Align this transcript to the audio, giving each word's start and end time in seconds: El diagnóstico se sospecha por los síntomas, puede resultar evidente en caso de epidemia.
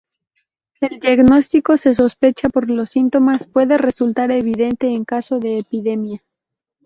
El 0.79 0.99
diagnóstico 0.99 1.77
se 1.77 1.93
sospecha 1.93 2.49
por 2.49 2.71
los 2.71 2.89
síntomas, 2.89 3.45
puede 3.45 3.77
resultar 3.77 4.31
evidente 4.31 4.87
en 4.87 5.05
caso 5.05 5.37
de 5.37 5.59
epidemia. 5.59 6.23